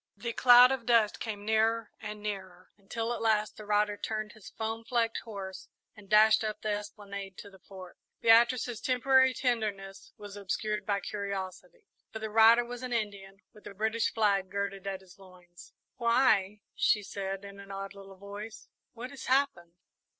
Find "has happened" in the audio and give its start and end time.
19.11-19.73